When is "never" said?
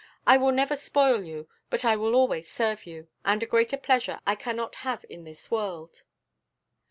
0.51-0.75